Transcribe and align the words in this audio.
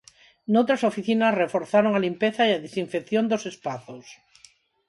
Noutras 0.53 0.85
oficinas 0.91 1.37
reforzaron 1.43 1.91
a 1.93 2.03
limpeza 2.07 2.43
e 2.49 2.51
a 2.53 2.63
desinfección 2.65 3.23
dos 3.27 3.43
espazos. 3.51 4.05